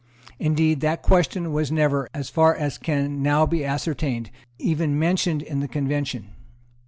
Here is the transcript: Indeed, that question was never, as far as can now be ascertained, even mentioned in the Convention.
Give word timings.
Indeed, 0.39 0.81
that 0.81 1.03
question 1.03 1.53
was 1.53 1.71
never, 1.71 2.09
as 2.11 2.31
far 2.31 2.55
as 2.55 2.79
can 2.79 3.21
now 3.21 3.45
be 3.45 3.63
ascertained, 3.63 4.31
even 4.57 4.97
mentioned 4.97 5.43
in 5.43 5.59
the 5.59 5.67
Convention. 5.67 6.29